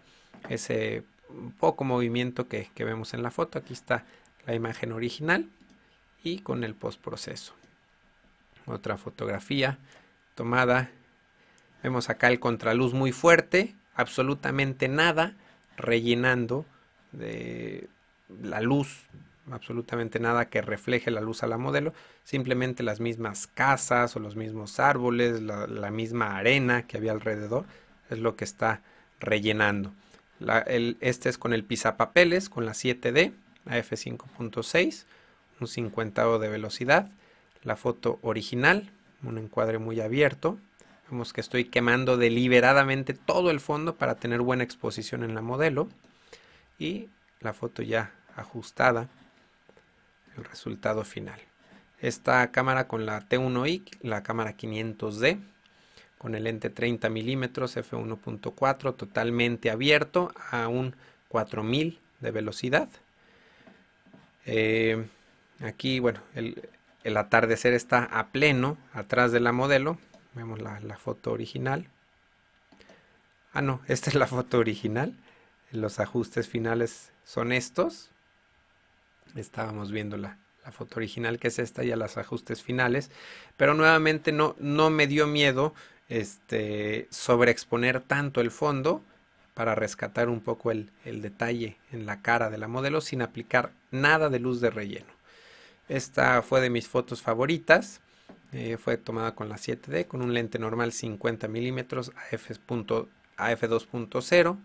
ese 0.48 1.02
poco 1.58 1.84
movimiento 1.84 2.48
que, 2.48 2.70
que 2.74 2.84
vemos 2.84 3.12
en 3.12 3.22
la 3.22 3.30
foto. 3.30 3.58
Aquí 3.58 3.72
está 3.72 4.04
la 4.46 4.54
imagen 4.54 4.92
original 4.92 5.48
y 6.22 6.38
con 6.38 6.64
el 6.64 6.74
postproceso. 6.74 7.54
Otra 8.66 8.98
fotografía 8.98 9.78
tomada. 10.38 10.88
Vemos 11.82 12.10
acá 12.10 12.28
el 12.28 12.38
contraluz 12.38 12.94
muy 12.94 13.10
fuerte, 13.10 13.74
absolutamente 13.96 14.86
nada, 14.86 15.34
rellenando 15.76 16.64
de 17.10 17.88
la 18.40 18.60
luz, 18.60 19.00
absolutamente 19.50 20.20
nada 20.20 20.44
que 20.44 20.62
refleje 20.62 21.10
la 21.10 21.20
luz 21.20 21.42
a 21.42 21.48
la 21.48 21.58
modelo, 21.58 21.92
simplemente 22.22 22.84
las 22.84 23.00
mismas 23.00 23.48
casas 23.48 24.14
o 24.14 24.20
los 24.20 24.36
mismos 24.36 24.78
árboles, 24.78 25.42
la, 25.42 25.90
misma 25.90 26.36
arena 26.36 26.86
que 26.86 26.98
había 26.98 27.10
alrededor, 27.10 27.64
es 28.08 28.20
lo 28.20 28.36
que 28.36 28.44
está 28.44 28.82
rellenando. 29.18 29.90
este 31.00 31.30
es 31.30 31.36
con 31.36 31.52
el 31.52 31.64
pisapapeles, 31.64 32.48
con 32.48 32.64
la 32.64 32.74
7D, 32.74 33.32
AF5.6, 33.66 35.04
un 35.58 35.66
50 35.66 36.38
de 36.38 36.48
velocidad. 36.48 37.10
La 37.64 37.74
foto 37.74 38.20
original, 38.22 38.92
un 39.22 39.38
encuadre 39.38 39.78
muy 39.78 40.00
abierto. 40.00 40.58
Vemos 41.10 41.32
que 41.32 41.40
estoy 41.40 41.64
quemando 41.64 42.16
deliberadamente 42.16 43.14
todo 43.14 43.50
el 43.50 43.60
fondo 43.60 43.96
para 43.96 44.16
tener 44.16 44.40
buena 44.40 44.64
exposición 44.64 45.24
en 45.24 45.34
la 45.34 45.42
modelo. 45.42 45.88
Y 46.78 47.08
la 47.40 47.52
foto 47.52 47.82
ya 47.82 48.12
ajustada, 48.36 49.08
el 50.36 50.44
resultado 50.44 51.04
final. 51.04 51.40
Esta 52.00 52.50
cámara 52.52 52.86
con 52.86 53.06
la 53.06 53.28
T1i, 53.28 53.82
la 54.02 54.22
cámara 54.22 54.56
500D, 54.56 55.40
con 56.18 56.34
el 56.34 56.44
lente 56.44 56.70
30 56.70 57.08
milímetros 57.08 57.76
f1.4 57.76 58.96
totalmente 58.96 59.70
abierto 59.70 60.32
a 60.50 60.68
un 60.68 60.94
4000 61.28 61.98
de 62.20 62.30
velocidad. 62.30 62.88
Eh, 64.46 65.06
aquí, 65.60 66.00
bueno, 66.00 66.20
el, 66.34 66.68
el 67.08 67.16
atardecer 67.16 67.72
está 67.72 68.04
a 68.04 68.28
pleno 68.28 68.76
atrás 68.92 69.32
de 69.32 69.40
la 69.40 69.52
modelo. 69.52 69.98
Vemos 70.34 70.60
la, 70.60 70.98
foto 70.98 71.32
original. 71.32 71.88
Ah, 73.52 73.62
no, 73.62 73.80
esta 73.88 74.10
es 74.10 74.14
la 74.14 74.26
foto 74.26 74.58
original. 74.58 75.14
Los 75.72 76.00
ajustes 76.00 76.48
finales 76.48 77.12
son 77.24 77.52
estos. 77.52 78.10
Estábamos 79.36 79.90
viendo 79.90 80.18
la, 80.18 80.38
la 80.64 80.70
foto 80.70 80.96
original 80.96 81.38
que 81.38 81.48
es 81.48 81.58
esta 81.58 81.82
y 81.82 81.90
a 81.90 81.96
los 81.96 82.18
ajustes 82.18 82.62
finales. 82.62 83.10
Pero 83.56 83.72
nuevamente 83.72 84.30
no, 84.30 84.54
me 84.58 85.06
dio 85.06 85.26
miedo 85.26 85.72
este, 86.10 87.08
sobreexponer 87.10 88.00
tanto 88.00 88.42
el 88.42 88.50
fondo 88.50 89.02
para 89.54 89.74
rescatar 89.74 90.28
un 90.28 90.40
poco 90.40 90.70
el 90.72 90.90
detalle 91.04 91.78
en 91.90 92.04
la 92.04 92.20
cara 92.20 92.50
de 92.50 92.58
la 92.58 92.68
modelo 92.68 93.00
sin 93.00 93.22
aplicar 93.22 93.72
nada 93.90 94.28
de 94.28 94.40
luz 94.40 94.60
de 94.60 94.68
relleno. 94.68 95.17
Esta 95.88 96.42
fue 96.42 96.60
de 96.60 96.70
mis 96.70 96.86
fotos 96.88 97.22
favoritas. 97.22 98.00
Eh, 98.52 98.76
fue 98.78 98.96
tomada 98.96 99.34
con 99.34 99.48
la 99.48 99.56
7D 99.56 100.06
con 100.06 100.22
un 100.22 100.32
lente 100.34 100.58
normal 100.58 100.92
50 100.92 101.48
milímetros 101.48 102.12
AF2.0, 103.36 104.58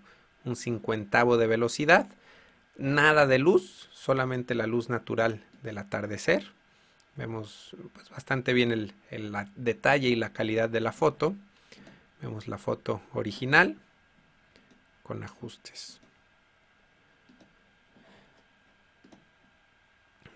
un 0.46 0.56
cincuentavo 0.56 1.36
de 1.38 1.48
velocidad, 1.48 2.08
nada 2.78 3.28
de 3.28 3.40
luz, 3.40 3.90
solamente 3.92 4.56
la 4.56 4.68
luz 4.68 4.90
natural 4.90 5.44
del 5.64 5.78
atardecer. 5.78 6.52
Vemos 7.16 7.76
pues, 7.94 8.10
bastante 8.10 8.54
bien 8.54 8.72
el 8.72 8.94
detalle 9.56 10.08
y 10.08 10.16
la 10.16 10.32
calidad 10.32 10.70
de 10.70 10.82
la 10.82 10.94
foto. 10.94 11.36
Vemos 12.22 12.48
la 12.48 12.58
foto 12.58 13.02
original 13.14 13.78
con 15.04 15.24
ajustes. 15.24 16.03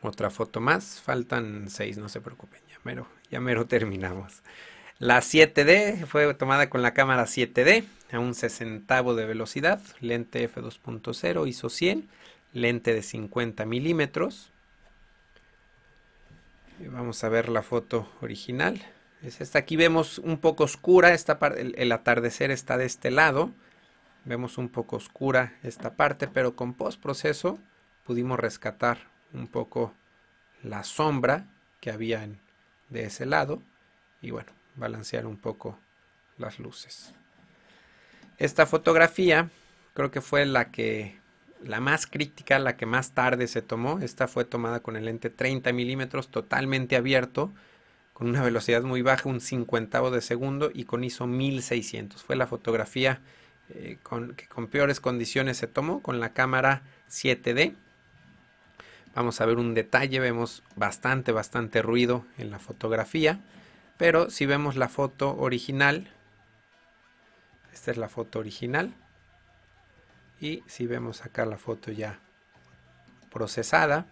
Otra 0.02 0.30
foto 0.30 0.60
más, 0.60 1.02
faltan 1.02 1.70
seis, 1.70 1.98
no 1.98 2.08
se 2.08 2.22
preocupen, 2.22 2.62
ya 2.70 2.78
mero, 2.84 3.08
ya 3.32 3.40
mero 3.40 3.66
terminamos. 3.66 4.44
La 5.00 5.20
7D 5.20 6.06
fue 6.06 6.34
tomada 6.34 6.70
con 6.70 6.82
la 6.82 6.94
cámara 6.94 7.26
7D 7.26 7.86
a 8.12 8.20
un 8.20 8.34
sesentavo 8.34 9.16
de 9.16 9.26
velocidad, 9.26 9.82
lente 10.00 10.50
f2.0 10.52 11.48
ISO 11.48 11.70
100, 11.70 12.08
lente 12.54 12.94
de 12.94 13.02
50 13.02 13.66
milímetros. 13.66 14.52
Vamos 16.80 17.24
a 17.24 17.30
ver 17.30 17.50
la 17.50 17.64
foto 17.64 18.10
original. 18.22 18.84
Es 19.24 19.42
esta. 19.42 19.60
Aquí 19.60 19.76
vemos 19.76 20.20
un 20.20 20.38
poco 20.38 20.64
oscura, 20.64 21.14
esta 21.14 21.40
el, 21.58 21.74
el 21.78 21.92
atardecer 21.92 22.52
está 22.52 22.78
de 22.78 22.86
este 22.86 23.10
lado. 23.10 23.52
Vemos 24.26 24.58
un 24.58 24.70
poco 24.70 24.96
oscura 24.96 25.58
esta 25.64 25.96
parte, 25.96 26.28
pero 26.28 26.56
con 26.56 26.74
postproceso 26.74 27.58
pudimos 28.04 28.40
rescatar 28.40 29.17
un 29.34 29.48
poco 29.48 29.94
la 30.64 30.84
sombra 30.84 31.46
que 31.80 31.92
había 31.92 32.28
de 32.90 33.04
ese 33.06 33.26
lado 33.26 33.62
y 34.22 34.32
bueno, 34.32 34.52
balancear 34.76 35.26
un 35.26 35.38
poco 35.38 35.78
las 36.38 36.60
luces. 36.60 37.14
Esta 38.38 38.66
fotografía 38.66 39.50
creo 39.94 40.12
que 40.12 40.22
fue 40.22 40.46
la 40.46 40.72
que 40.72 41.20
la 41.64 41.80
más 41.80 42.06
crítica, 42.06 42.60
la 42.60 42.78
que 42.78 42.86
más 42.86 43.14
tarde 43.14 43.48
se 43.48 43.62
tomó. 43.62 44.00
Esta 44.00 44.28
fue 44.28 44.46
tomada 44.46 44.80
con 44.82 44.96
el 44.96 45.06
lente 45.06 45.30
30 45.30 45.74
milímetros 45.74 46.30
totalmente 46.30 46.96
abierto, 46.96 47.52
con 48.14 48.28
una 48.28 48.44
velocidad 48.44 48.84
muy 48.84 49.02
baja, 49.02 49.30
un 49.30 49.42
cincuentavo 49.42 50.12
de 50.12 50.22
segundo 50.22 50.70
y 50.74 50.86
con 50.86 51.04
ISO 51.04 51.26
1600. 51.26 52.24
Fue 52.24 52.36
la 52.36 52.48
fotografía 52.48 53.22
eh, 53.70 53.98
que 54.36 54.48
con 54.48 54.68
peores 54.68 55.00
condiciones 55.00 55.58
se 55.58 55.68
tomó 55.68 56.02
con 56.02 56.20
la 56.20 56.34
cámara 56.34 56.84
7D 57.10 57.76
Vamos 59.18 59.42
a 59.42 59.48
ver 59.48 59.58
un 59.58 59.74
detalle, 59.74 60.20
vemos 60.20 60.62
bastante, 60.76 61.32
bastante 61.32 61.82
ruido 61.82 62.24
en 62.38 62.52
la 62.52 62.60
fotografía. 62.60 63.40
Pero 63.98 64.30
si 64.30 64.46
vemos 64.46 64.76
la 64.76 64.90
foto 64.90 65.36
original, 65.38 66.08
esta 67.74 67.90
es 67.90 67.98
la 67.98 68.10
foto 68.10 68.38
original. 68.38 68.94
Y 70.40 70.64
si 70.68 70.86
vemos 70.86 71.26
acá 71.26 71.48
la 71.48 71.58
foto 71.58 71.92
ya 71.92 72.20
procesada, 73.32 74.06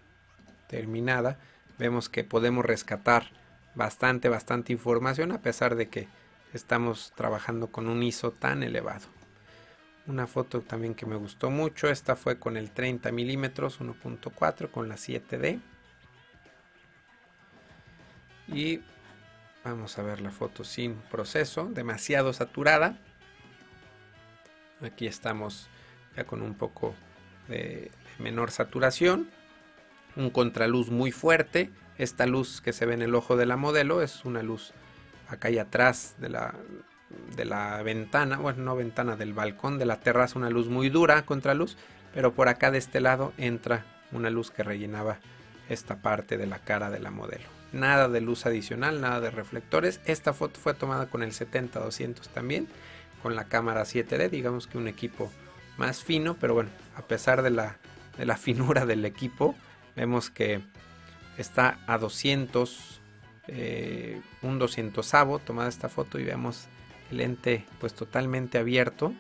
terminada, 0.68 1.38
vemos 1.78 2.10
que 2.10 2.24
podemos 2.24 2.66
rescatar 2.66 3.30
bastante, 3.76 4.28
bastante 4.28 4.74
información 4.74 5.32
a 5.34 5.42
pesar 5.44 5.76
de 5.76 5.88
que 5.88 6.08
estamos 6.52 7.14
trabajando 7.16 7.68
con 7.68 7.90
un 7.90 8.02
ISO 8.02 8.32
tan 8.32 8.64
elevado. 8.64 9.15
Una 10.08 10.28
foto 10.28 10.62
también 10.62 10.96
que 10.96 11.06
me 11.06 11.16
gustó 11.16 11.50
mucho. 11.50 11.90
Esta 11.90 12.16
fue 12.16 12.38
con 12.40 12.58
el 12.58 12.72
30 12.72 13.12
milímetros 13.12 13.80
1.4 13.80 14.70
con 14.70 14.88
la 14.88 14.96
7D. 14.96 15.60
Y 18.48 18.82
vamos 19.64 19.98
a 19.98 20.04
ver 20.04 20.22
la 20.22 20.32
foto 20.32 20.64
sin 20.64 20.96
proceso, 20.96 21.66
demasiado 21.66 22.34
saturada. 22.34 23.00
Aquí 24.82 25.08
estamos 25.08 25.68
ya 26.16 26.26
con 26.26 26.42
un 26.42 26.54
poco 26.54 26.94
de 27.48 27.92
menor 28.20 28.52
saturación. 28.52 29.30
Un 30.16 30.30
contraluz 30.30 30.92
muy 30.92 31.12
fuerte. 31.12 31.72
Esta 31.98 32.28
luz 32.28 32.62
que 32.62 32.74
se 32.74 32.86
ve 32.86 32.94
en 32.94 33.02
el 33.02 33.16
ojo 33.16 33.36
de 33.36 33.46
la 33.46 33.58
modelo 33.58 34.02
es 34.02 34.26
una 34.26 34.44
luz 34.44 34.74
acá 35.28 35.50
y 35.50 35.58
atrás 35.58 36.16
de 36.20 36.30
la, 36.30 36.54
de 37.36 37.46
la 37.46 37.82
ventana, 37.84 38.38
bueno, 38.38 38.64
no 38.64 38.76
ventana, 38.76 39.16
del 39.16 39.34
balcón 39.34 39.78
de 39.78 39.86
la 39.86 40.00
terraza, 40.00 40.40
una 40.40 40.50
luz 40.50 40.68
muy 40.68 40.90
dura, 40.90 41.26
contraluz, 41.26 41.78
pero 42.14 42.34
por 42.34 42.48
acá 42.48 42.72
de 42.72 42.78
este 42.78 43.02
lado 43.02 43.34
entra 43.38 43.86
una 44.12 44.30
luz 44.30 44.52
que 44.52 44.64
rellenaba 44.64 45.18
esta 45.70 45.98
parte 45.98 46.38
de 46.38 46.48
la 46.48 46.60
cara 46.60 46.90
de 46.90 47.00
la 47.00 47.12
modelo. 47.12 47.46
Nada 47.72 48.08
de 48.08 48.22
luz 48.22 48.46
adicional, 48.46 49.02
nada 49.02 49.20
de 49.20 49.32
reflectores. 49.32 50.00
Esta 50.06 50.34
foto 50.34 50.60
fue 50.60 50.74
tomada 50.74 51.08
con 51.08 51.24
el 51.24 51.32
70-200 51.32 52.28
también, 52.30 52.68
con 53.22 53.36
la 53.36 53.46
cámara 53.46 53.84
7D, 53.84 54.30
digamos 54.30 54.68
que 54.68 54.78
un 54.78 54.88
equipo 54.88 55.32
más 55.78 56.04
fino, 56.04 56.36
pero 56.40 56.54
bueno, 56.54 56.70
a 56.96 57.02
pesar 57.02 57.42
de 57.42 57.50
la, 57.50 57.78
de 58.18 58.26
la 58.26 58.38
finura 58.38 58.86
del 58.86 59.04
equipo, 59.04 59.56
vemos 59.96 60.30
que 60.30 60.62
está 61.38 61.80
a 61.88 61.98
200, 61.98 63.02
eh, 63.48 64.22
un 64.42 64.60
200 64.60 65.12
tomada 65.44 65.68
esta 65.68 65.90
foto 65.90 66.20
y 66.20 66.24
vemos 66.24 66.68
el 67.12 67.18
lente 67.18 67.66
pues 67.80 67.94
totalmente 67.94 68.58
abierto 68.58 69.14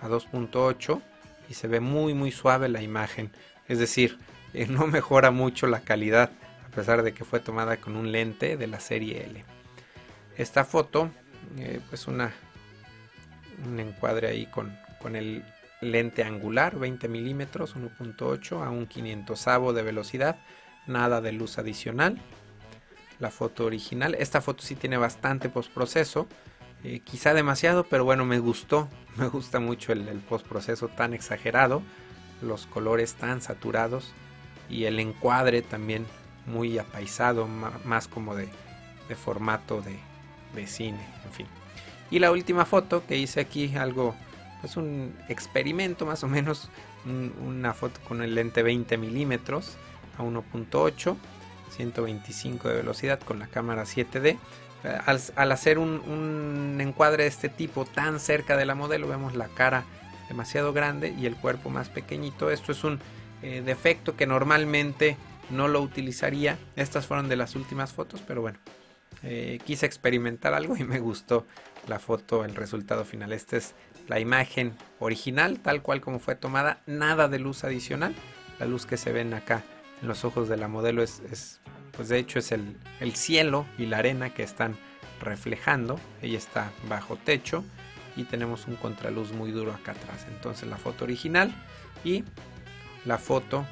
a 0.00 0.08
2.8 0.08 1.00
y 1.48 1.54
se 1.54 1.68
ve 1.68 1.80
muy 1.80 2.14
muy 2.14 2.32
suave 2.32 2.68
la 2.68 2.82
imagen. 2.82 3.30
Es 3.68 3.78
decir 3.78 4.18
eh, 4.54 4.66
no 4.66 4.86
mejora 4.86 5.30
mucho 5.30 5.66
la 5.66 5.80
calidad 5.80 6.30
a 6.66 6.74
pesar 6.74 7.02
de 7.02 7.14
que 7.14 7.24
fue 7.24 7.40
tomada 7.40 7.78
con 7.78 7.96
un 7.96 8.12
lente 8.12 8.56
de 8.56 8.66
la 8.66 8.80
serie 8.80 9.24
L. 9.24 9.44
Esta 10.36 10.64
foto 10.64 11.10
eh, 11.58 11.80
pues 11.88 12.06
una 12.06 12.32
un 13.66 13.80
encuadre 13.80 14.28
ahí 14.28 14.46
con, 14.46 14.76
con 15.00 15.16
el 15.16 15.42
lente 15.80 16.24
angular 16.24 16.78
20 16.78 17.08
milímetros 17.08 17.76
1.8 17.76 18.62
a 18.64 18.70
un 18.70 18.86
500 18.86 19.44
de 19.74 19.82
velocidad 19.82 20.36
nada 20.86 21.20
de 21.20 21.32
luz 21.32 21.58
adicional. 21.58 22.18
La 23.18 23.30
foto 23.30 23.64
original 23.64 24.14
esta 24.14 24.40
foto 24.40 24.62
sí 24.62 24.74
tiene 24.74 24.98
bastante 24.98 25.48
postproceso 25.48 26.28
eh, 26.84 27.00
quizá 27.00 27.34
demasiado, 27.34 27.84
pero 27.84 28.04
bueno, 28.04 28.24
me 28.24 28.38
gustó. 28.38 28.88
Me 29.16 29.28
gusta 29.28 29.60
mucho 29.60 29.92
el, 29.92 30.04
postproceso 30.28 30.88
tan 30.88 31.14
exagerado, 31.14 31.80
los 32.42 32.66
colores 32.66 33.14
tan 33.14 33.40
saturados 33.40 34.12
y 34.68 34.84
el 34.84 35.00
encuadre 35.00 35.62
también 35.62 36.04
muy 36.44 36.76
apaisado, 36.76 37.48
más 37.48 38.08
como 38.08 38.34
de, 38.34 38.50
formato 39.16 39.80
de, 39.80 40.66
cine, 40.66 41.00
en 41.24 41.32
fin. 41.32 41.46
Y 42.10 42.18
la 42.18 42.30
última 42.30 42.66
foto 42.66 43.06
que 43.06 43.16
hice 43.16 43.40
aquí, 43.40 43.74
algo, 43.74 44.14
pues 44.60 44.76
un 44.76 45.16
experimento 45.30 46.04
más 46.04 46.22
o 46.22 46.28
menos, 46.28 46.68
una 47.06 47.72
foto 47.72 47.98
con 48.06 48.20
el 48.20 48.34
lente 48.34 48.62
20 48.62 48.98
milímetros 48.98 49.78
a 50.18 50.24
1.8, 50.24 51.16
125 51.70 52.68
de 52.68 52.74
velocidad 52.74 53.18
con 53.20 53.38
la 53.38 53.46
cámara 53.46 53.84
7D 53.84 54.36
al, 55.06 55.52
hacer 55.52 55.78
un, 55.78 56.78
encuadre 56.80 57.24
de 57.24 57.28
este 57.28 57.48
tipo 57.48 57.84
tan 57.84 58.20
cerca 58.20 58.56
de 58.56 58.66
la 58.66 58.74
modelo, 58.74 59.08
vemos 59.08 59.34
la 59.34 59.48
cara 59.48 59.84
demasiado 60.28 60.72
grande 60.72 61.14
y 61.16 61.26
el 61.26 61.36
cuerpo 61.36 61.70
más 61.70 61.88
pequeñito. 61.88 62.50
Esto 62.50 62.72
es 62.72 62.84
un 62.84 63.00
eh, 63.42 63.62
defecto 63.64 64.16
que 64.16 64.26
normalmente 64.26 65.16
no 65.50 65.68
lo 65.68 65.80
utilizaría. 65.80 66.58
Estas 66.74 67.06
fueron 67.06 67.28
de 67.28 67.36
las 67.36 67.54
últimas 67.54 67.92
fotos, 67.92 68.22
pero 68.26 68.42
bueno, 68.42 68.58
eh, 69.22 69.60
quise 69.64 69.86
experimentar 69.86 70.54
algo 70.54 70.76
y 70.76 70.84
me 70.84 71.00
gustó 71.00 71.46
la 71.86 71.98
foto, 71.98 72.44
el 72.44 72.54
resultado 72.54 73.04
final. 73.04 73.32
Esta 73.32 73.56
es 73.56 73.74
la 74.08 74.20
imagen 74.20 74.72
original, 74.98 75.60
tal 75.60 75.82
cual 75.82 76.00
como 76.00 76.18
fue 76.18 76.34
tomada, 76.34 76.80
nada 76.86 77.28
de 77.28 77.38
luz 77.38 77.64
adicional. 77.64 78.14
La 78.58 78.66
luz 78.66 78.86
que 78.86 78.96
se 78.96 79.12
ven 79.12 79.34
acá 79.34 79.62
en 80.02 80.08
los 80.08 80.24
ojos 80.24 80.48
de 80.48 80.56
la 80.56 80.68
modelo 80.68 81.02
es 81.02 81.60
pues 81.96 82.08
de 82.08 82.18
hecho 82.18 82.38
es 82.38 82.52
el, 82.52 82.76
cielo 83.14 83.66
y 83.78 83.86
la 83.86 83.98
arena 83.98 84.30
que 84.32 84.42
están 84.42 84.76
reflejando. 85.20 85.98
Ella 86.22 86.38
está 86.38 86.70
bajo 86.88 87.16
techo 87.16 87.64
y 88.16 88.24
tenemos 88.24 88.66
un 88.66 88.76
contraluz 88.76 89.32
muy 89.32 89.50
duro 89.50 89.72
acá 89.72 89.92
atrás. 89.92 90.26
Entonces 90.28 90.68
la 90.68 90.76
foto 90.76 91.04
original 91.04 91.52
y 92.04 92.24
la 93.04 93.18
foto 93.18 93.66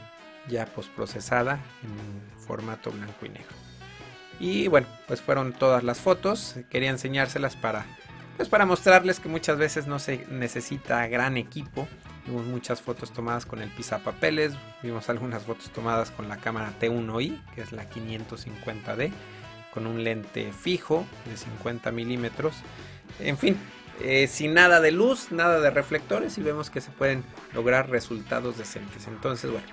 ya 0.48 0.66
postprocesada 0.66 1.60
en 1.82 2.40
formato 2.46 2.90
blanco 2.90 3.26
y 3.26 3.28
negro. 3.28 3.54
Y 4.40 4.68
bueno, 4.68 4.86
pues 5.06 5.20
fueron 5.20 5.52
todas 5.52 5.84
las 5.84 6.00
fotos. 6.00 6.56
Quería 6.70 6.90
enseñárselas 6.90 7.56
para 7.56 7.86
pues 8.36 8.48
para 8.48 8.66
mostrarles 8.66 9.20
que 9.20 9.28
muchas 9.28 9.58
veces 9.58 9.86
no 9.86 10.00
se 10.00 10.26
necesita 10.28 11.06
gran 11.06 11.36
equipo 11.36 11.86
Vimos 12.26 12.46
muchas 12.46 12.80
fotos 12.80 13.12
tomadas 13.12 13.44
con 13.44 13.60
el 13.60 13.70
papeles, 14.02 14.54
vimos 14.82 15.10
algunas 15.10 15.42
fotos 15.42 15.70
tomadas 15.70 16.10
con 16.10 16.28
la 16.28 16.38
cámara 16.38 16.72
T1i, 16.80 17.38
que 17.54 17.60
es 17.60 17.72
la 17.72 17.88
550D, 17.90 19.12
con 19.72 19.86
un 19.86 20.02
lente 20.02 20.50
fijo 20.52 21.04
de 21.26 21.36
50 21.36 21.92
milímetros. 21.92 22.56
En 23.20 23.36
fin, 23.36 23.58
eh, 24.00 24.26
sin 24.26 24.54
nada 24.54 24.80
de 24.80 24.90
luz, 24.90 25.32
nada 25.32 25.60
de 25.60 25.70
reflectores 25.70 26.38
y 26.38 26.42
vemos 26.42 26.70
que 26.70 26.80
se 26.80 26.90
pueden 26.90 27.24
lograr 27.52 27.90
resultados 27.90 28.56
decentes. 28.56 29.06
Entonces, 29.06 29.50
bueno, 29.50 29.66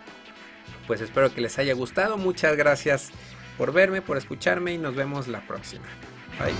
pues 0.87 1.01
espero 1.01 1.33
que 1.33 1.41
les 1.41 1.57
haya 1.57 1.73
gustado. 1.73 2.17
Muchas 2.17 2.55
gracias 2.57 3.11
por 3.57 3.71
verme, 3.71 4.01
por 4.01 4.17
escucharme 4.17 4.73
y 4.73 4.77
nos 4.77 4.95
vemos 4.95 5.27
la 5.27 5.41
próxima. 5.47 5.85
Bye. 6.37 6.53